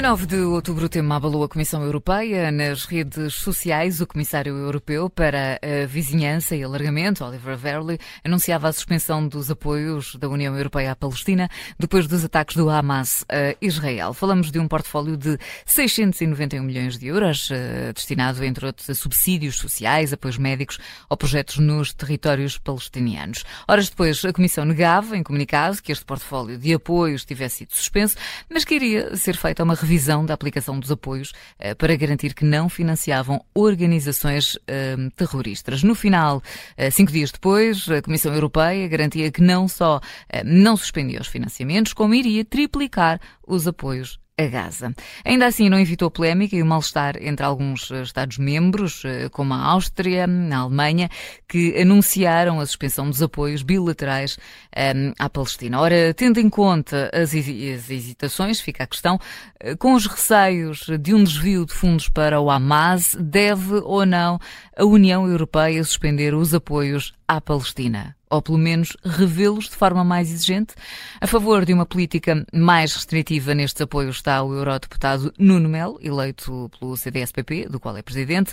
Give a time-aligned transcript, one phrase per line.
[0.00, 2.50] A 9 de outubro, o tema abalou a Comissão Europeia.
[2.50, 8.72] Nas redes sociais, o Comissário Europeu para a Vizinhança e Alargamento, Oliver Verley, anunciava a
[8.72, 14.14] suspensão dos apoios da União Europeia à Palestina depois dos ataques do Hamas a Israel.
[14.14, 15.36] Falamos de um portfólio de
[15.66, 20.78] 691 milhões de euros, eh, destinado, entre outros, a subsídios sociais, apoios médicos
[21.10, 23.44] ou projetos nos territórios palestinianos.
[23.68, 28.16] Horas depois, a Comissão negava, em comunicado, que este portfólio de apoios tivesse sido suspenso,
[28.48, 29.89] mas que iria ser feita uma revisão
[30.24, 35.82] da aplicação dos apoios eh, para garantir que não financiavam organizações eh, terroristas.
[35.82, 36.40] No final,
[36.76, 40.00] eh, cinco dias depois, a Comissão Europeia garantia que não só
[40.44, 44.94] não suspendia os financiamentos, como iria triplicar os apoios a Gaza.
[45.24, 49.58] Ainda assim, não evitou polémica e o mal-estar entre alguns eh, Estados-membros, eh, como a
[49.58, 51.08] Áustria, a Alemanha,
[51.48, 55.80] que anunciaram a suspensão dos apoios bilaterais um, ehm, à Palestina.
[55.80, 59.18] Ora, tendo em conta as, as hesitações, fica a questão,
[59.58, 64.38] eh, com os receios de um desvio de fundos para o Hamas, deve ou não
[64.80, 68.16] a União Europeia suspender os apoios à Palestina?
[68.30, 70.74] ou pelo menos revê-los de forma mais exigente.
[71.20, 76.70] A favor de uma política mais restritiva nestes apoios está o eurodeputado Nuno Melo, eleito
[76.78, 78.52] pelo CDSPP, do qual é presidente.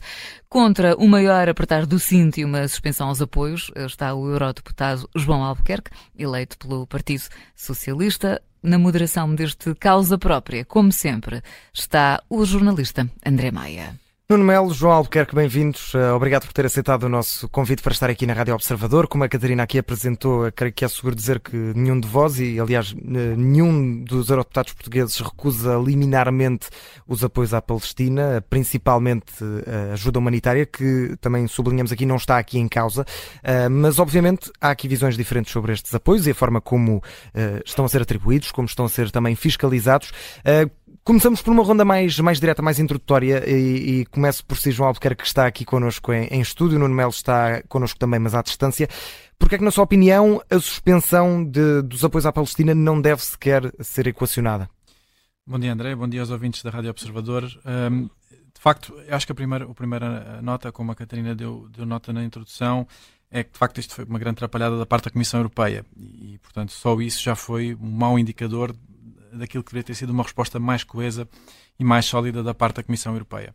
[0.49, 5.43] Contra o maior apertar do cinto e uma suspensão aos apoios está o eurodeputado João
[5.43, 8.41] Albuquerque, eleito pelo Partido Socialista.
[8.63, 14.06] Na moderação deste causa própria, como sempre, está o jornalista André Maia.
[14.29, 15.93] Nuno Melo, João Albuquerque, bem-vindos.
[15.93, 19.07] Uh, obrigado por ter aceitado o nosso convite para estar aqui na Rádio Observador.
[19.07, 22.59] Como a Catarina aqui apresentou, creio que é seguro dizer que nenhum de vós, e
[22.59, 26.67] aliás, nenhum dos eurodeputados portugueses recusa liminarmente
[27.07, 29.33] os apoios à Palestina, principalmente
[29.65, 33.03] a ajuda humanitária, que também sublinhamos aqui não está aqui em causa.
[33.03, 37.01] Uh, mas, obviamente, há aqui visões diferentes sobre estes apoios e a forma como
[37.65, 40.11] estão a ser atribuídos, como estão a ser também fiscalizados.
[41.07, 44.89] Começamos por uma ronda mais, mais direta, mais introdutória e, e começo por si, João
[44.89, 46.77] Albuquerque, que está aqui connosco em, em estúdio.
[46.77, 48.89] Nuno Melo está connosco também, mas à distância.
[49.39, 53.23] Porque é que, na sua opinião, a suspensão de, dos apoios à Palestina não deve
[53.23, 54.69] sequer ser equacionada?
[55.45, 55.95] Bom dia, André.
[55.95, 57.45] Bom dia aos ouvintes da Rádio Observador.
[57.65, 61.85] Um, de facto, acho que a primeira, a primeira nota, como a Catarina deu, deu
[61.85, 62.85] nota na introdução,
[63.31, 66.37] é que de facto isto foi uma grande atrapalhada da parte da Comissão Europeia e,
[66.39, 68.75] portanto, só isso já foi um mau indicador
[69.33, 71.27] daquilo que deveria ter sido uma resposta mais coesa
[71.79, 73.53] e mais sólida da parte da Comissão Europeia.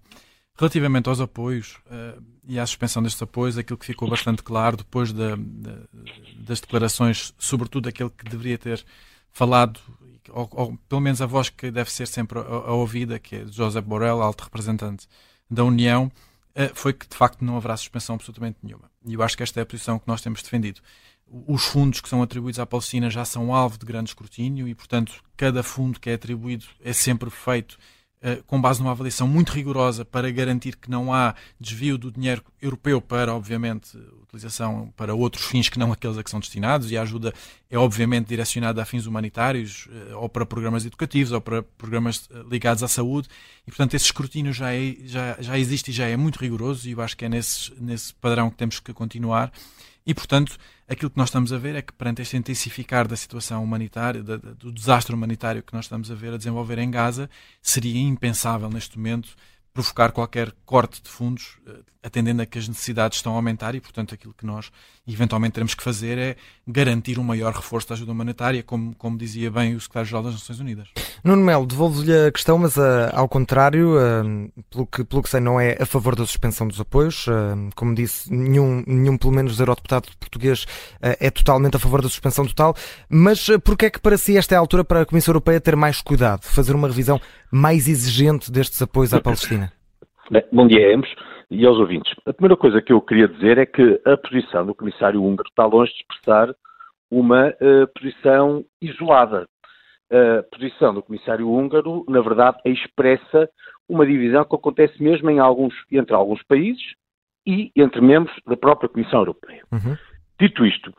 [0.59, 5.13] Relativamente aos apoios uh, e à suspensão destes apoios, aquilo que ficou bastante claro depois
[5.13, 5.79] da, da,
[6.39, 8.85] das declarações, sobretudo aquele que deveria ter
[9.31, 9.81] falado,
[10.29, 13.47] ou, ou, pelo menos a voz que deve ser sempre a, a ouvida, que é
[13.47, 15.09] José Borrell, alto representante
[15.51, 16.13] da União,
[16.55, 18.91] uh, foi que de facto não haverá suspensão absolutamente nenhuma.
[19.07, 20.81] E eu acho que esta é a posição que nós temos defendido
[21.47, 25.15] os fundos que são atribuídos à Palestina já são alvo de grande escrutínio e, portanto,
[25.37, 27.79] cada fundo que é atribuído é sempre feito
[28.23, 32.45] uh, com base numa avaliação muito rigorosa para garantir que não há desvio do dinheiro
[32.61, 36.99] europeu para, obviamente, utilização para outros fins que não aqueles a que são destinados e
[36.99, 37.33] a ajuda
[37.71, 42.47] é, obviamente, direcionada a fins humanitários uh, ou para programas educativos ou para programas uh,
[42.51, 43.29] ligados à saúde.
[43.67, 46.93] E, portanto, esse escrutínio já, é, já, já existe e já é muito rigoroso e
[46.93, 49.51] eu acho que é nesse, nesse padrão que temos que continuar
[50.07, 50.57] e, portanto,
[50.89, 54.37] aquilo que nós estamos a ver é que, perante este intensificar da situação humanitária, da,
[54.37, 57.31] do desastre humanitário que nós estamos a ver a desenvolver em Gaza,
[57.61, 59.37] seria impensável neste momento
[59.73, 61.73] provocar qualquer corte de fundos, eh,
[62.03, 64.71] atendendo a que as necessidades estão a aumentar e, portanto, aquilo que nós
[65.07, 69.51] eventualmente teremos que fazer é garantir um maior reforço da ajuda humanitária, como, como dizia
[69.51, 70.89] bem o Secretário-Geral das Nações Unidas.
[71.25, 75.41] Nuno Melo, devolvo-lhe a questão, mas uh, ao contrário, uh, pelo, que, pelo que sei,
[75.41, 77.27] não é a favor da suspensão dos apoios.
[77.27, 80.67] Uh, como disse, nenhum, nenhum, pelo menos, eurodeputado português
[81.01, 82.75] é totalmente a favor da suspensão total.
[83.09, 85.61] Mas uh, porquê é que para si esta é a altura para a Comissão Europeia
[85.61, 87.21] ter mais cuidado, fazer uma revisão
[87.53, 89.71] mais exigente destes apoios à Palestina?
[90.51, 91.15] Bom dia a ambos
[91.51, 92.15] e aos ouvintes.
[92.25, 95.67] A primeira coisa que eu queria dizer é que a posição do Comissário húngaro está
[95.67, 96.55] longe de expressar
[97.11, 99.47] uma uh, posição isolada.
[100.11, 103.49] A posição do Comissário húngaro, na verdade, expressa
[103.89, 106.83] uma divisão que acontece mesmo em alguns, entre alguns países
[107.47, 109.63] e entre membros da própria Comissão Europeia.
[109.73, 109.97] Uhum.
[110.41, 110.93] Dito isto,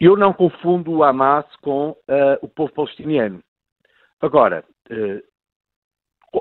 [0.00, 1.96] eu não confundo o Hamas com uh,
[2.42, 3.40] o povo palestiniano.
[4.20, 5.35] Agora, uh,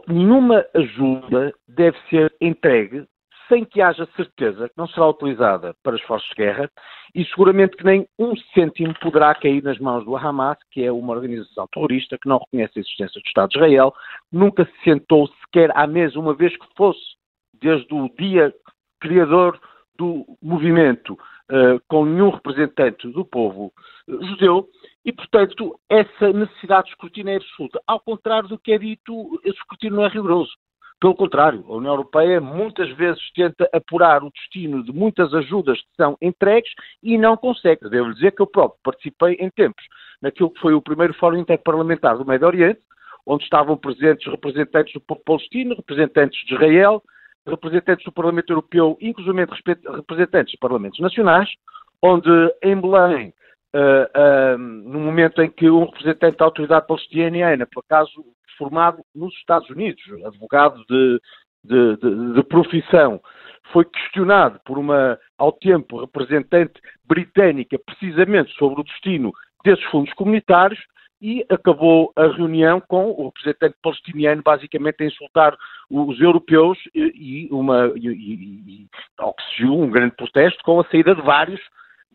[0.08, 3.06] nenhuma ajuda deve ser entregue
[3.48, 6.70] sem que haja certeza que não será utilizada para as forças de guerra
[7.14, 11.14] e seguramente que nem um cêntimo poderá cair nas mãos do Hamas, que é uma
[11.14, 13.94] organização terrorista que não reconhece a existência do Estado de Israel,
[14.32, 17.16] nunca se sentou sequer à mesa uma vez que fosse,
[17.54, 18.54] desde o dia
[19.00, 19.60] criador
[19.98, 23.72] do movimento, uh, com nenhum representante do povo
[24.08, 24.68] uh, judeu,
[25.06, 27.80] E, portanto, essa necessidade de escrutínio é absoluta.
[27.86, 30.52] Ao contrário do que é dito, esse escrutínio não é rigoroso.
[31.00, 35.96] Pelo contrário, a União Europeia muitas vezes tenta apurar o destino de muitas ajudas que
[35.96, 36.72] são entregues
[37.04, 37.88] e não consegue.
[37.90, 39.84] Devo dizer que eu próprio participei em tempos
[40.22, 42.80] naquilo que foi o primeiro Fórum Interparlamentar do Médio Oriente,
[43.28, 47.04] onde estavam presentes representantes do povo palestino, representantes de Israel,
[47.46, 49.46] representantes do Parlamento Europeu, inclusive
[49.96, 51.50] representantes de parlamentos nacionais,
[52.02, 52.30] onde
[52.64, 53.34] em Belém,
[53.76, 58.26] uh, uh, no momento em que um representante da autoridade palestiniana, por acaso
[58.58, 61.22] formado nos Estados Unidos, advogado de,
[61.64, 63.22] de, de, de profissão,
[63.74, 69.34] foi questionado por uma, ao tempo, representante britânica, precisamente sobre o destino
[69.64, 70.80] desses fundos comunitários,
[71.22, 75.58] e acabou a reunião com o representante palestiniano basicamente a insultar
[75.90, 78.88] os europeus e, uma, e, e,
[79.18, 81.62] ao que se viu um grande protesto com a saída de vários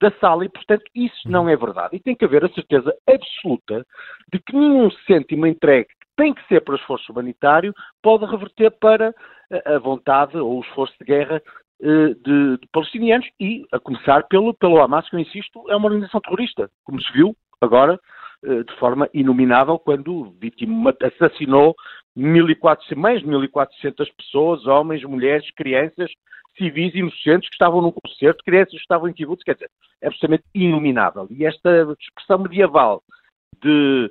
[0.00, 1.96] da sala e, portanto, isso não é verdade.
[1.96, 3.86] E tem que haver a certeza absoluta
[4.32, 8.70] de que nenhum cêntimo entregue que tem que ser para o esforço humanitário pode reverter
[8.80, 9.14] para
[9.66, 11.42] a vontade ou o esforço de guerra
[11.82, 15.86] eh, de, de palestinianos e, a começar pelo, pelo Hamas, que eu insisto, é uma
[15.86, 17.98] organização terrorista, como se viu agora
[18.42, 21.74] de forma inominável quando vítima assassinou
[22.16, 26.10] 1400, mais de 1.400 pessoas, homens, mulheres, crianças,
[26.56, 29.70] civis inocentes que estavam num concerto, crianças que estavam em kibbutz, quer dizer,
[30.02, 31.26] é absolutamente inominável.
[31.30, 33.02] E esta expressão medieval
[33.62, 34.10] de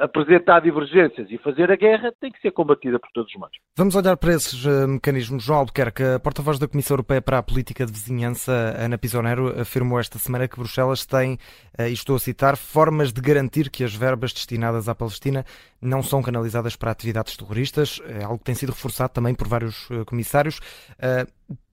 [0.00, 3.56] apresentar divergências e fazer a guerra tem que ser combatida por todos os meios.
[3.76, 5.44] Vamos olhar para esses uh, mecanismos.
[5.44, 9.98] João Albuquerque, a porta-voz da Comissão Europeia para a Política de Vizinhança, Ana Pisonero, afirmou
[9.98, 11.34] esta semana que Bruxelas tem,
[11.78, 15.44] uh, e estou a citar, formas de garantir que as verbas destinadas à Palestina
[15.80, 19.88] não são canalizadas para atividades terroristas, é algo que tem sido reforçado também por vários
[19.90, 20.60] uh, comissários.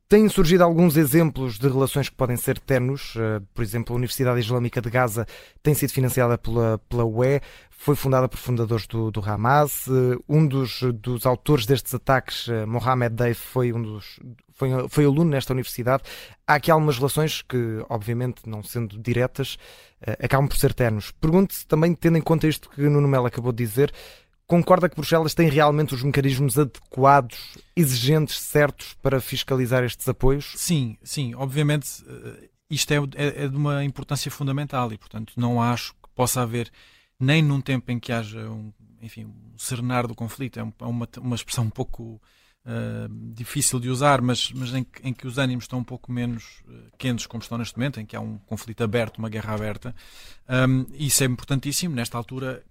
[0.09, 3.13] Têm surgido alguns exemplos de relações que podem ser tenues.
[3.53, 5.25] Por exemplo, a Universidade Islâmica de Gaza
[5.63, 7.41] tem sido financiada pela, pela UE
[7.83, 9.88] foi fundada por fundadores do, do Hamas.
[9.89, 14.21] Eh, um dos, dos autores destes ataques, eh, Mohamed Deif, foi, um dos,
[14.53, 16.01] foi, foi aluno nesta universidade.
[16.47, 19.57] Há aqui algumas relações que, obviamente, não sendo diretas,
[20.01, 21.11] eh, acabam por ser ternos.
[21.11, 23.91] Pergunto-se também, tendo em conta isto que Nuno Melo acabou de dizer,
[24.48, 30.54] concorda que Bruxelas tem realmente os mecanismos adequados, exigentes, certos para fiscalizar estes apoios?
[30.56, 31.34] Sim, sim.
[31.36, 31.88] Obviamente,
[32.69, 36.72] isto é, é, é de uma importância fundamental e, portanto, não acho que possa haver
[37.19, 41.07] nem num tempo em que haja um, enfim, um serenar do conflito, é, é uma,
[41.19, 42.22] uma expressão um pouco
[42.66, 46.62] uh, difícil de usar, mas, mas em, em, que os ânimos estão um pouco menos
[46.68, 49.95] uh, quentes, como estão neste momento, em que há um conflito aberto, uma guerra aberta.
[50.50, 52.63] Um, isso é importantíssimo, nesta altura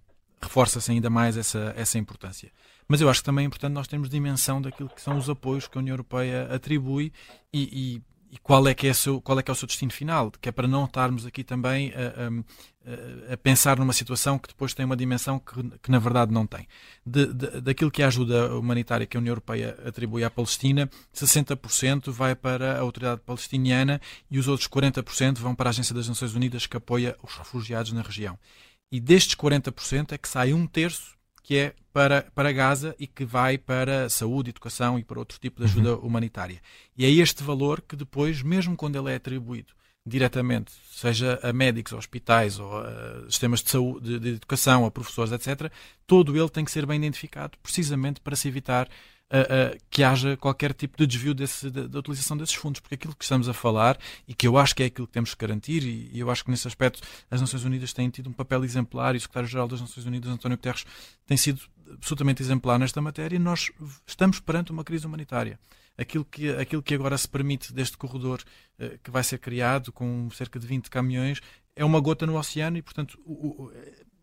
[0.42, 2.50] reforça-se ainda mais essa, essa importância.
[2.88, 5.66] Mas eu acho que também é importante nós termos dimensão daquilo que são os apoios
[5.66, 7.12] que a União Europeia atribui
[7.52, 8.02] e, e
[8.32, 10.48] e qual é que é, seu, qual é que é o seu destino final, que
[10.48, 14.86] é para não estarmos aqui também a, a, a pensar numa situação que depois tem
[14.86, 16.66] uma dimensão que, que na verdade não tem.
[17.04, 20.88] De, de, daquilo que é a ajuda humanitária que a União Europeia atribui à Palestina,
[21.14, 24.00] 60% vai para a autoridade palestiniana
[24.30, 27.92] e os outros 40% vão para a Agência das Nações Unidas que apoia os refugiados
[27.92, 28.38] na região.
[28.92, 33.24] E destes 40% é que sai um terço que é para, para Gaza e que
[33.24, 36.06] vai para saúde, educação e para outro tipo de ajuda uhum.
[36.06, 36.60] humanitária.
[36.96, 39.72] E é este valor que depois, mesmo quando ele é atribuído
[40.04, 45.32] diretamente, seja a médicos, a hospitais ou a sistemas de saúde, de, educação, a professores,
[45.32, 45.70] etc.,
[46.06, 48.88] todo ele tem que ser bem identificado, precisamente para se evitar
[49.32, 53.14] uh, que haja qualquer tipo de desvio desse, da, da, utilização desses fundos, porque aquilo
[53.14, 55.84] que estamos a falar e que eu acho que é aquilo que temos que garantir,
[55.84, 59.14] e, e eu acho que nesse aspecto as Nações Unidas têm tido um papel exemplar
[59.14, 60.84] e o Secretário-Geral das Nações Unidas, António Guterres,
[61.26, 61.60] tem sido
[61.92, 63.38] absolutamente exemplar nesta matéria.
[63.38, 63.70] Nós
[64.06, 65.58] estamos perante uma crise humanitária.
[65.96, 68.42] Aquilo que, aquilo que agora se permite deste corredor
[68.78, 71.40] uh, que vai ser criado com cerca de 20 caminhões
[71.74, 73.70] é uma gota no oceano e, portanto, o,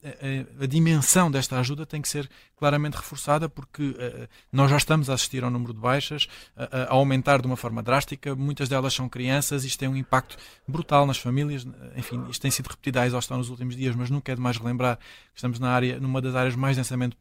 [0.03, 5.09] a, a, dimensão desta ajuda tem que ser claramente reforçada porque uh, nós já estamos
[5.09, 8.35] a assistir ao número de baixas a, aumentar de uma forma drástica.
[8.35, 11.67] Muitas delas são crianças, isto tem um impacto brutal nas famílias.
[11.95, 14.97] Enfim, isto tem sido repetido à exaustão nos últimos dias, mas nunca é demais relembrar
[14.97, 15.03] que
[15.35, 17.17] estamos na área, numa das áreas mais densamente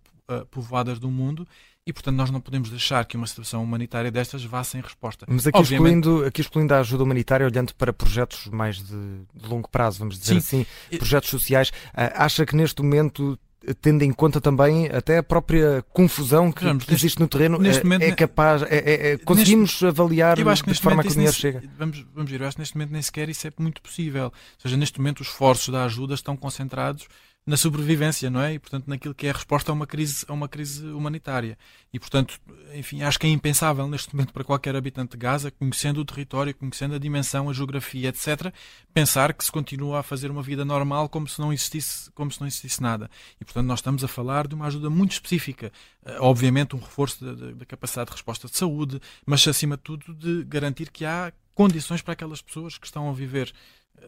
[0.50, 1.48] povoadas do mundo
[1.88, 5.24] e, portanto, nós não podemos deixar que uma situação humanitária destas vá sem resposta.
[5.26, 6.00] Mas aqui, Obviamente...
[6.00, 10.18] excluindo, aqui excluindo a ajuda humanitária, olhando para projetos mais de, de longo prazo, vamos
[10.18, 10.66] dizer Sim.
[10.90, 13.38] assim, projetos sociais, ah, acha que neste momento
[13.80, 17.84] tendo em conta também até a própria confusão que, que existe no terreno, neste é,
[17.84, 21.62] momento, é capaz, é, é, é conseguimos neste, avaliar de forma que o dinheiro chega?
[21.76, 24.26] Vamos, vamos ver, eu acho que neste momento nem sequer isso é muito possível.
[24.26, 27.08] Ou seja, neste momento os esforços da ajuda estão concentrados
[27.48, 28.52] na sobrevivência, não é?
[28.52, 31.56] E, portanto, naquilo que é a resposta a uma crise, a uma crise humanitária.
[31.90, 32.38] E, portanto,
[32.74, 36.54] enfim, acho que é impensável neste momento para qualquer habitante de Gaza, conhecendo o território,
[36.54, 38.52] conhecendo a dimensão, a geografia, etc.,
[38.92, 42.38] pensar que se continua a fazer uma vida normal como se não existisse, como se
[42.38, 43.10] não existisse nada.
[43.40, 45.72] E, portanto, nós estamos a falar de uma ajuda muito específica.
[46.04, 50.12] Eh, obviamente, um reforço da, da capacidade de resposta de saúde, mas, acima de tudo,
[50.12, 53.52] de garantir que há condições para aquelas pessoas que estão a viver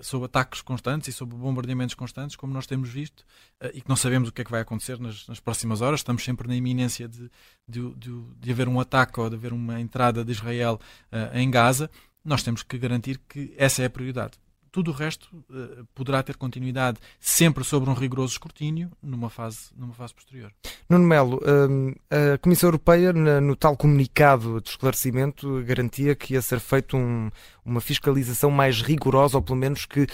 [0.00, 3.24] sob ataques constantes e sob bombardeamentos constantes, como nós temos visto,
[3.60, 6.00] eh, e que não sabemos o que é que vai acontecer nas, nas próximas horas.
[6.00, 7.30] Estamos sempre na iminência de,
[7.68, 10.80] de, de, de, haver um ataque ou de haver uma entrada de Israel
[11.12, 11.90] uh, em Gaza.
[12.24, 14.38] Nós temos que garantir que essa é a prioridade.
[14.72, 19.92] Tudo o resto uh, poderá ter continuidade sempre sobre um rigoroso escrutínio numa fase, numa
[19.94, 20.52] fase posterior.
[20.88, 26.60] Nuno Melo, um, a Comissão Europeia, no tal comunicado de esclarecimento, garantia que ia ser
[26.60, 27.30] feito um,
[27.64, 30.06] uma fiscalização mais rigorosa, ou pelo menos que uh,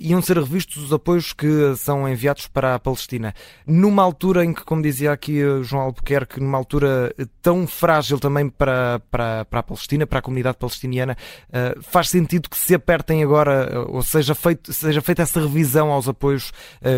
[0.00, 3.34] iam ser revistos os apoios que são enviados para a Palestina.
[3.66, 8.48] Numa altura em que, como dizia aqui uh, João Albuquerque, numa altura tão frágil também
[8.48, 11.16] para, para, para a Palestina, para a comunidade palestiniana,
[11.48, 16.08] uh, faz sentido que se apertem agora, ou seja, feito, seja feita essa revisão aos
[16.08, 16.52] apoios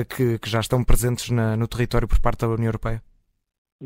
[0.08, 3.02] que, que, já estão presentes na, no território por parte da União Europeia?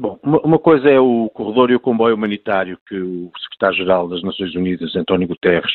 [0.01, 4.55] Bom, uma, coisa é o corredor e o comboio humanitário que o secretário-geral das Nações
[4.55, 5.73] Unidas, António Guterres,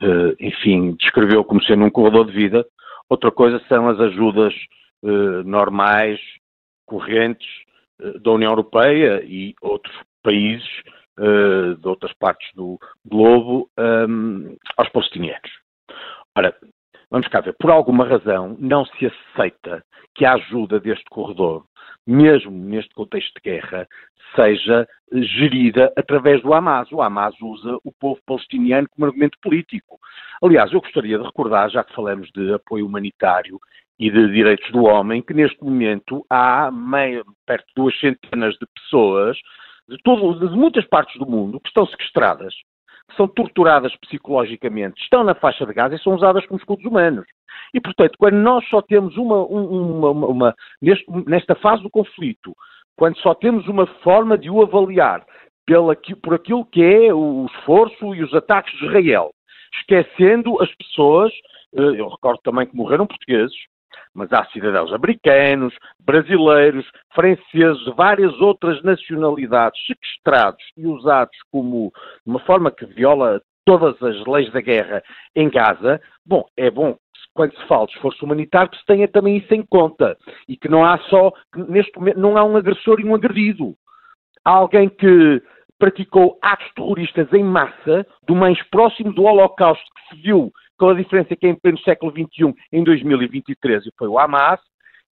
[0.00, 2.64] eh, enfim, descreveu como sendo um corredor de vida.
[3.10, 4.54] Outra coisa são as ajudas
[5.04, 6.20] eh, normais,
[6.86, 7.48] correntes
[8.00, 10.68] eh, da União Europeia e outros países
[11.18, 13.70] de outras partes do globo
[14.76, 15.50] aos palestinianos.
[16.36, 16.54] Ora,
[17.10, 19.82] vamos cá ver, por alguma razão não se aceita
[20.14, 21.64] que a ajuda deste corredor
[22.06, 23.88] mesmo neste contexto de guerra,
[24.34, 26.90] seja gerida através do Hamas.
[26.92, 29.98] O Hamas usa o povo palestiniano como argumento político.
[30.42, 33.58] Aliás, eu gostaria de recordar, já que falamos de apoio humanitário
[33.98, 38.66] e de direitos do homem, que neste momento há meio, perto de duas centenas de
[38.66, 39.36] pessoas
[39.88, 42.75] de, todo, de muitas partes do mundo que estão sequestradas, que
[43.16, 47.26] são torturadas psicologicamente, estão na faixa de Gaza e são usadas como escudos humanos.
[47.72, 52.54] E, portanto, quando nós só temos uma, uma, uma, uma neste, nesta fase do conflito,
[52.96, 55.24] quando só temos uma forma de o avaliar
[55.66, 59.30] pela, por aquilo que é o esforço e os ataques de Israel,
[59.80, 61.32] esquecendo as pessoas,
[61.74, 63.56] eh, eu recordo também que morreram portugueses,
[64.16, 71.92] mas há cidadãos americanos, brasileiros, franceses, várias outras nacionalidades sequestrados e usados como
[72.24, 75.02] uma forma que viola todas as leis da guerra
[75.34, 76.00] em Gaza.
[76.24, 76.96] Bom, é bom
[77.34, 80.16] quando se fala de esforço humanitário, que se tenha também isso em conta.
[80.48, 81.30] E que não há só,
[81.68, 83.74] neste momento, não há um agressor e um agredido.
[84.42, 85.42] Há alguém que
[85.78, 90.94] praticou atos terroristas em massa, do mais próximo do Holocausto que se viu, com a
[90.94, 94.60] diferença que é em pleno século XXI, em 2023, e foi o Hamas,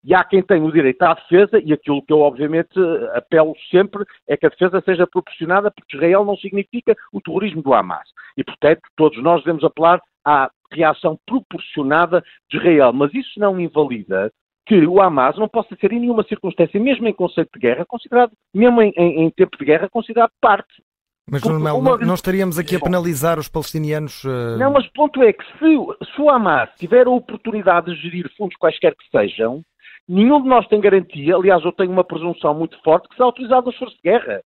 [0.04, 2.78] e há quem tenha o direito à defesa, e aquilo que eu obviamente
[3.14, 7.74] apelo sempre é que a defesa seja proporcionada, porque Israel não significa o terrorismo do
[7.74, 8.10] Hamas.
[8.36, 12.92] E, portanto, todos nós devemos apelar à reação proporcionada de Israel.
[12.92, 14.30] Mas isso não invalida
[14.66, 18.32] que o Hamas não possa ser em nenhuma circunstância, mesmo em conceito de guerra, considerado,
[18.54, 20.83] mesmo em, em, em tempo de guerra, considerado parte.
[21.30, 21.98] Mas, Nuno Melo, uma...
[21.98, 24.24] não estaríamos aqui a penalizar os palestinianos?
[24.24, 24.58] Uh...
[24.58, 28.30] Não, mas o ponto é que se, se o Hamas tiver a oportunidade de gerir
[28.38, 29.64] fundos quaisquer que sejam,
[30.08, 33.70] nenhum de nós tem garantia, aliás, eu tenho uma presunção muito forte, que será utilizado
[33.70, 34.42] as forças de guerra.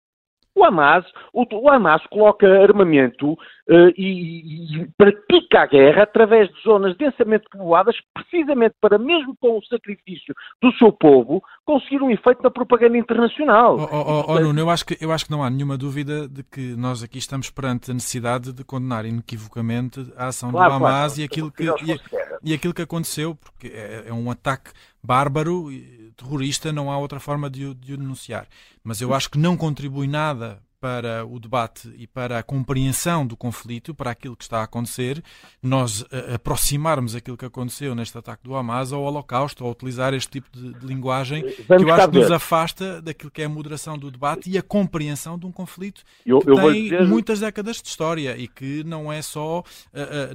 [0.55, 6.61] O Hamas, o, o Hamas coloca armamento uh, e, e, pratica a guerra através de
[6.63, 12.41] zonas densamente povoadas, precisamente para, mesmo com o sacrifício do seu povo, conseguir um efeito
[12.41, 13.77] na propaganda internacional.
[13.77, 16.27] Oh, oh, oh, oh Nuno, eu acho, que, eu acho que não há nenhuma dúvida
[16.27, 20.75] de que nós aqui estamos perante a necessidade de condenar inequivocamente a ação claro, do
[20.75, 24.71] Hamas claro, e, aquilo que, e, e, aquilo que aconteceu, porque é, é um ataque
[25.05, 25.69] bárbaro,
[26.15, 28.47] terrorista, não há outra forma de o, de o denunciar.
[28.83, 33.35] Mas eu acho que não contribui nada para o debate e para a compreensão do
[33.35, 35.23] conflito, para aquilo que está a acontecer,
[35.59, 40.29] nós uh, aproximarmos aquilo que aconteceu neste ataque do Hamas ao Holocausto, ou utilizar este
[40.29, 43.49] tipo de, de linguagem Vamos que eu acho que nos afasta daquilo que é a
[43.49, 47.07] moderação do debate e a compreensão de um conflito eu, que eu tem dizer...
[47.07, 49.63] muitas décadas de história e que não é só, uh,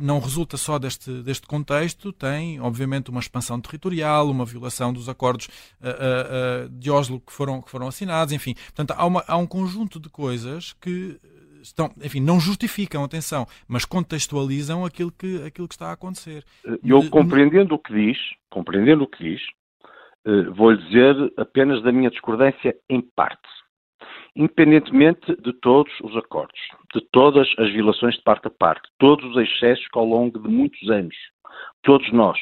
[0.02, 5.46] não resulta só deste, deste contexto, tem obviamente uma expansão territorial, uma violação dos acordos
[6.72, 10.08] de Oslo que foram, que foram assinados, enfim, portanto há, uma, há um conjunto de
[10.08, 11.18] coisas coisas que
[11.62, 16.44] estão, enfim, não justificam, atenção, mas contextualizam aquilo que, aquilo que está a acontecer.
[16.82, 18.18] Eu compreendendo o que diz,
[18.48, 19.42] compreendendo o que diz,
[20.26, 23.48] eh, vou-lhe dizer apenas da minha discordância em parte.
[24.34, 26.60] Independentemente de todos os acordos,
[26.94, 30.48] de todas as violações de parte a parte, todos os excessos que ao longo de
[30.48, 31.16] muitos anos,
[31.82, 32.38] todos nós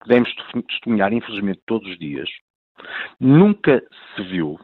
[0.00, 0.28] podemos
[0.68, 2.28] testemunhar, infelizmente, todos os dias,
[3.20, 3.82] Nunca
[4.14, 4.58] se viu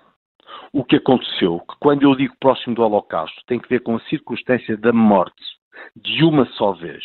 [0.73, 4.01] o que aconteceu, que quando eu digo próximo do Holocausto, tem que ver com a
[4.05, 5.43] circunstância da morte
[5.95, 7.05] de uma só vez,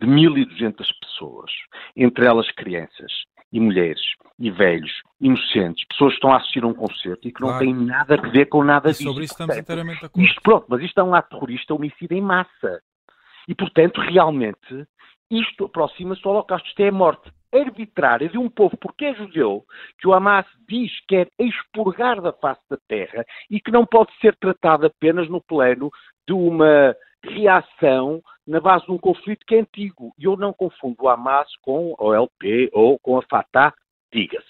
[0.00, 1.50] de 1.200 pessoas,
[1.94, 3.12] entre elas crianças
[3.52, 4.00] e mulheres
[4.38, 7.64] e velhos, inocentes, pessoas que estão a assistir a um concerto e que não claro.
[7.64, 9.04] têm nada a ver com nada disso.
[9.04, 10.26] Sobre isso estamos inteiramente de acordo.
[10.26, 12.82] Isto, pronto, mas isto é um ato terrorista, homicida em massa.
[13.46, 14.86] E, portanto, realmente,
[15.30, 16.68] isto aproxima-se do Holocausto.
[16.68, 19.64] Isto é a morte arbitrária de um povo, porque é judeu,
[19.98, 24.12] que o Hamas diz que quer expurgar da face da terra e que não pode
[24.20, 25.90] ser tratado apenas no plano
[26.26, 30.12] de uma reação na base de um conflito que é antigo.
[30.18, 33.74] E eu não confundo o Hamas com a OLP ou com a Fatah,
[34.12, 34.46] diga-se.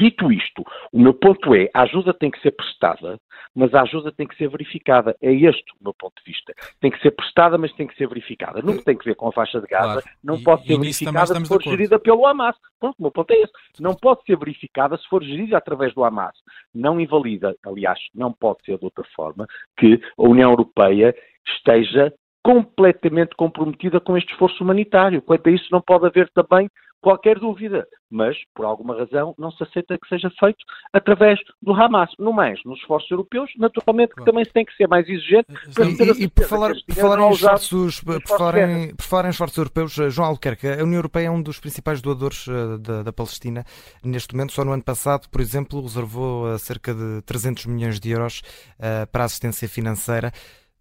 [0.00, 3.20] Dito isto, o meu ponto é, a ajuda tem que ser prestada,
[3.54, 5.14] mas a ajuda tem que ser verificada.
[5.20, 6.54] É este o meu ponto de vista.
[6.80, 8.62] Tem que ser prestada, mas tem que ser verificada.
[8.62, 10.06] Não tem que ver com a faixa de Gaza, claro.
[10.24, 12.56] não e, pode ser verificada se for gerida pelo Hamas.
[12.78, 13.52] Pronto, o meu ponto é esse.
[13.78, 16.34] Não pode ser verificada se for gerida através do Hamas.
[16.74, 21.14] Não invalida, aliás, não pode ser de outra forma, que a União Europeia
[21.46, 22.10] esteja
[22.42, 25.20] completamente comprometida com este esforço humanitário.
[25.20, 29.62] Quanto a isso, não pode haver também qualquer dúvida, mas por alguma razão não se
[29.62, 30.58] aceita que seja feito
[30.92, 32.10] através do Hamas.
[32.18, 35.86] No mais, nos esforços europeus, naturalmente que também se tem que ser mais exigente para
[35.86, 39.58] e, e, por falar, por falar em esforços, por falar em, por falar em esforços
[39.58, 43.12] europeus, eh, João Albuquerque, a União Europeia é um dos principais doadores uh, da, da,
[43.12, 43.64] Palestina
[44.04, 44.52] neste momento.
[44.52, 48.42] Só no ano passado, por exemplo, reservou uh, cerca de 300 milhões de euros
[48.78, 50.32] uh, para assistência financeira.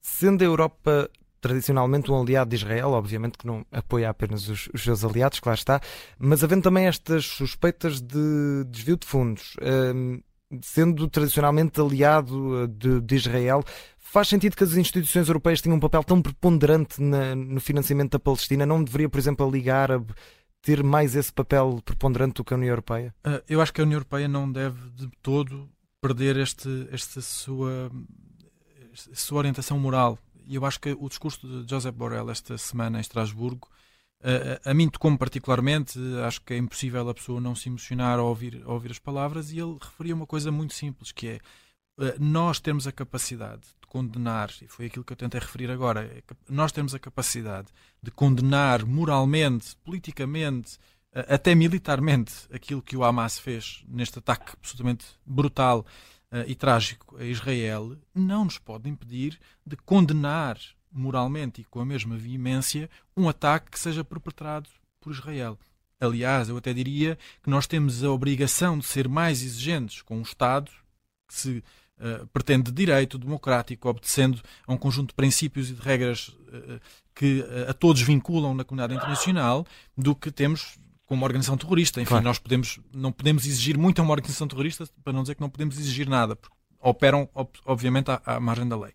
[0.01, 1.09] Sendo a Europa
[1.41, 5.57] tradicionalmente um aliado de Israel, obviamente que não apoia apenas os, os seus aliados, claro
[5.57, 5.81] está,
[6.17, 10.21] mas havendo também estas suspeitas de desvio de fundos, um,
[10.61, 13.63] sendo tradicionalmente aliado eh, de, de, Israel,
[13.97, 18.19] faz sentido que as instituições europeias tenham um papel tão preponderante na, no financiamento da
[18.19, 18.65] Palestina?
[18.65, 20.13] Não deveria, por exemplo, a Liga Árabe
[20.61, 23.13] ter mais esse papel preponderante do que a União Europeia?
[23.25, 25.69] Uh, eu acho que a União Europeia não deve de todo
[26.01, 27.91] perder este, esta sua,
[28.91, 30.17] esta sua orientação moral
[30.49, 33.69] e eu acho que o discurso de Josep Borrell esta semana em Estrasburgo,
[34.21, 38.17] a, a, a mim tocou-me particularmente, acho que é impossível a pessoa não se emocionar
[38.17, 41.39] ao ouvir, ao ouvir as palavras, e ele referia uma coisa muito simples, que é
[42.17, 46.23] nós temos a capacidade de condenar, e foi aquilo que eu tentei referir agora, é
[46.49, 47.67] nós temos a capacidade
[48.01, 50.79] de condenar moralmente, politicamente,
[51.11, 55.85] até militarmente, aquilo que o Hamas fez neste ataque absolutamente brutal
[56.31, 60.57] uh, e trágico a Israel não nos pode impedir de condenar
[60.91, 65.57] moralmente e com a mesma veemência um ataque que seja perpetrado por Israel.
[65.99, 70.21] Aliás, eu até diria que nós temos a obrigação de ser mais exigentes com um
[70.21, 70.71] Estado
[71.27, 71.63] que se
[71.99, 76.79] uh, pretende direito, democrático, obedecendo a um conjunto de princípios e de regras uh,
[77.13, 81.99] que uh, a todos vinculam na comunidade internacional, do que temos como organização terrorista.
[81.99, 82.23] Enfim, claro.
[82.23, 85.49] nós podemos, não podemos exigir muito a uma organização terrorista, para não dizer que não
[85.49, 87.27] podemos exigir nada, porque operam,
[87.65, 88.93] obviamente, à, à margem da lei.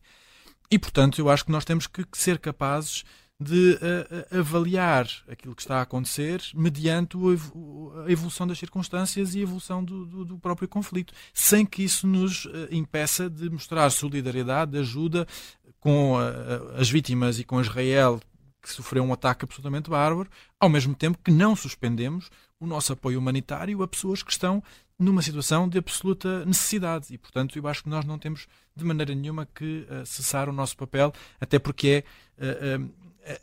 [0.71, 3.05] E, portanto, eu acho que nós temos que, ser capazes
[3.39, 9.41] de uh, avaliar aquilo que está a acontecer mediante o, a evolução das circunstâncias e
[9.41, 13.91] a evolução do, do, do próprio conflito, sem que isso nos uh, impeça de mostrar
[13.91, 15.27] solidariedade, de ajuda
[15.81, 18.21] com uh, as vítimas e com Israel
[18.65, 23.19] que sofreu um ataque absolutamente bárbaro, ao mesmo tempo que não suspendemos o nosso apoio
[23.19, 24.63] humanitário a pessoas que estão
[24.99, 27.13] numa situação de absoluta necessidade.
[27.13, 30.53] E, portanto, eu acho que nós não temos de maneira nenhuma que uh, cessar o
[30.53, 32.05] nosso papel, até porque
[32.39, 32.45] é
[32.79, 32.91] uh, uh,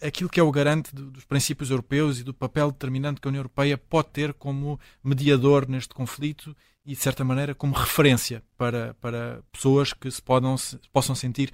[0.08, 3.30] aquilo que é o garante do, dos princípios europeus e do papel determinante que a
[3.30, 8.96] União Europeia pode ter como mediador neste conflito e, de certa maneira, como referência para,
[8.96, 11.52] para pessoas que se, podam, se possam sentir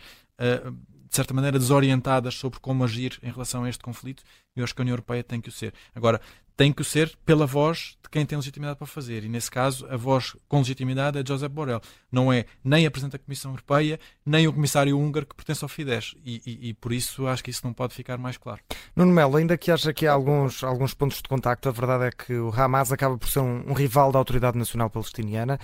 [1.10, 4.24] de certa maneira, desorientadas sobre como agir em relação a este conflito,
[4.56, 5.74] eu acho que a União Europeia tem que o ser.
[5.96, 6.20] Agora,
[6.58, 9.24] tem que o ser pela voz de quem tem legitimidade para fazer.
[9.24, 11.80] E nesse caso, a voz com legitimidade é Josep Borrell.
[12.12, 15.70] Não é nem a Presidente da Comissão Europeia, nem o Comissário húngaro que pertence ao
[15.70, 16.16] Fidesz.
[16.26, 18.60] E, e, e, por isso acho que isso não pode ficar mais claro.
[18.96, 22.34] Nuno Melo, ainda que haja aqui alguns, alguns pontos de contacto, a verdade é que
[22.34, 25.60] o Hamas acaba por ser um, um rival da Autoridade Nacional Palestiniana,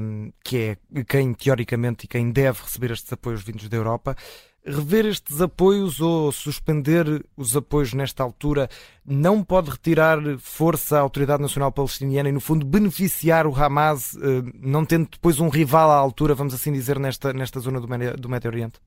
[0.00, 4.16] um, que é quem, teoricamente, e quem deve receber estes apoios vindos da Europa
[4.64, 7.04] rever estes apoios ou suspender
[7.36, 8.68] os apoios nesta altura
[9.06, 14.42] não pode retirar força à Autoridade Nacional Palestiniana e, no fundo, beneficiar o Hamas, eh,
[14.62, 18.48] não tendo depois um rival à altura, vamos assim dizer, nesta, nesta zona do Médio,
[18.48, 18.78] Oriente?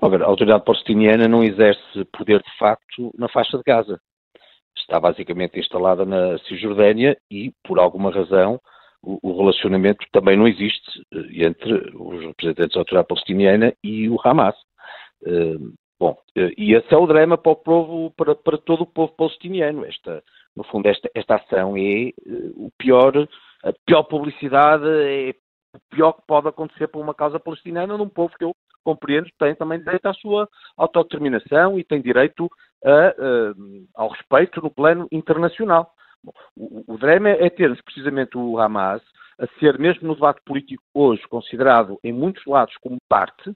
[0.00, 4.00] a Autoridade Palestiniana não exerce poder de facto na faixa de Gaza.
[4.76, 8.60] Está basicamente instalada na Cisjordânia e, por alguma razão,
[9.02, 14.56] o, relacionamento também não existe eh, entre os representantes da Autoridade Palestiniana e o Hamas.
[15.24, 15.56] Eh,
[15.98, 19.12] bom, eh, e esse é o drama para o povo, para, para todo o povo
[19.14, 19.84] palestiniano.
[19.84, 20.22] Esta,
[20.56, 22.12] no fundo, esta, esta ação é eh,
[22.56, 23.28] o pior
[23.64, 25.34] a pior publicidade é
[25.74, 28.52] o pior que pode acontecer por uma causa palestinana num povo que eu
[28.84, 32.50] compreendo tem também direito à sua autodeterminação e tem direito
[32.84, 35.90] a, uh, ao respeito no plano internacional.
[36.22, 39.02] Bom, o, o drama é termos precisamente o Hamas
[39.38, 43.52] a ser, mesmo no debate político hoje, considerado em muitos lados como parte,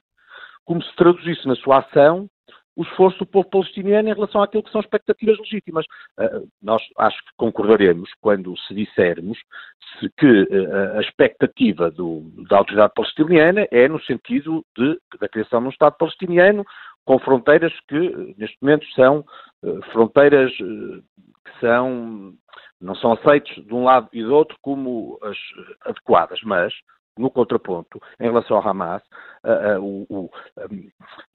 [0.68, 2.28] como se traduzisse na sua ação
[2.76, 5.86] o esforço do povo palestiniano em relação àquilo que são expectativas legítimas.
[6.20, 9.38] Uh, nós acho que concordaremos quando se dissermos
[9.98, 15.60] se que uh, a expectativa do, da autoridade palestiniana é no sentido de, da criação
[15.60, 16.64] de um Estado palestiniano
[17.04, 19.24] com fronteiras que, neste momento, são
[19.62, 22.34] uh, fronteiras que são,
[22.78, 25.38] não são aceitas de um lado e do outro como as
[25.86, 26.74] adequadas, mas
[27.18, 29.02] no contraponto, em relação ao Hamas,
[29.44, 30.28] uh, uh, o, um,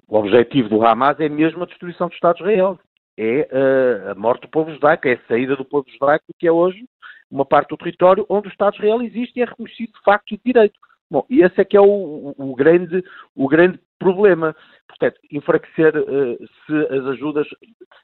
[0.08, 2.80] o, objetivo do Hamas é mesmo a destruição do Estado de Israel.
[3.18, 6.52] É uh, a morte do povo judaico, é a saída do povo judaico, que é
[6.52, 6.86] hoje
[7.30, 10.34] uma parte do território onde o Estado de Israel existe e é reconhecido de facto
[10.34, 10.80] e de direito.
[11.14, 13.04] Bom, e esse é que é o, o, grande,
[13.36, 14.56] o grande problema.
[14.88, 17.46] Portanto, enfraquecer, uh, se as ajudas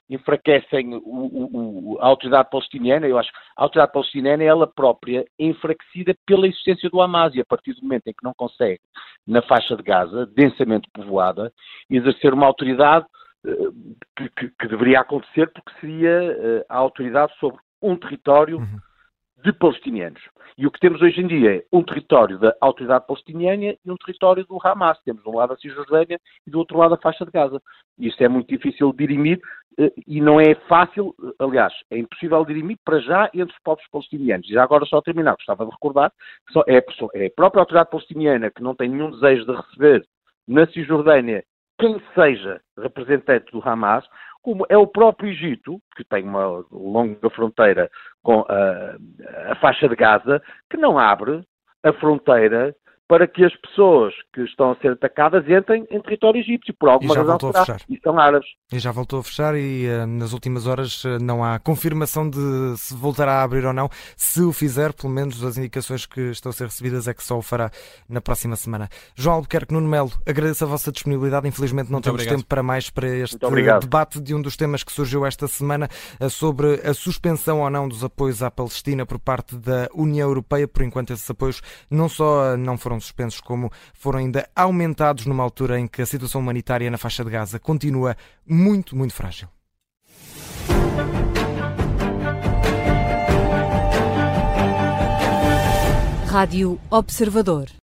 [0.08, 5.26] enfraquecem o, o, a autoridade palestiniana, eu acho que a autoridade palestiniana é ela própria
[5.40, 8.80] enfraquecida pela existência do Hamas e a partir do momento em que não consegue,
[9.26, 11.52] na faixa de Gaza, densamente povoada,
[11.90, 13.08] exercer uma autoridade
[13.44, 13.74] uh,
[14.16, 18.80] que, que, deveria acontecer porque seria uh, a autoridade sobre um território uhum
[19.44, 20.22] de palestinianos.
[20.58, 23.96] E o que temos hoje em dia é um território da autoridade palestiniana e um
[23.96, 25.00] território do Hamas.
[25.04, 27.62] Temos de um lado a Cisjordânia e do outro lado a faixa de Gaza.
[27.98, 29.40] Isso é muito difícil de dirimir
[29.80, 33.84] eh, e não é fácil, eh, aliás, é impossível dirimir para já entre os povos
[33.90, 34.50] palestinianos.
[34.50, 36.12] E já agora, só a terminar, gostava de recordar
[36.52, 36.84] que é,
[37.24, 40.06] é a própria autoridade palestiniana que não tem nenhum desejo de receber
[40.48, 41.44] na Cisjordânia
[41.80, 44.06] quem seja representante do Hamas,
[44.42, 47.90] como é o próprio Egito, que tem uma longa fronteira
[48.24, 51.44] com a, a faixa de Gaza, que não abre
[51.84, 52.76] a fronteira
[53.10, 57.16] para que as pessoas que estão a ser atacadas entrem em território egípcio, por alguma
[57.16, 57.82] razão será, a fechar.
[57.90, 58.48] e são árabes.
[58.72, 62.40] E já voltou a fechar e uh, nas últimas horas uh, não há confirmação de
[62.78, 63.90] se voltará a abrir ou não.
[64.16, 67.36] Se o fizer, pelo menos as indicações que estão a ser recebidas é que só
[67.36, 67.72] o fará
[68.08, 68.88] na próxima semana.
[69.16, 71.48] João Albuquerque Nuno Melo, agradeço a vossa disponibilidade.
[71.48, 72.38] Infelizmente não Muito temos obrigado.
[72.38, 75.90] tempo para mais para este debate de um dos temas que surgiu esta semana
[76.22, 80.68] uh, sobre a suspensão ou não dos apoios à Palestina por parte da União Europeia.
[80.68, 85.88] Por enquanto esses apoios não só não suspensos, como foram ainda aumentados numa altura em
[85.88, 89.48] que a situação humanitária na faixa de Gaza continua muito, muito frágil.
[96.28, 97.70] Rádio Observador.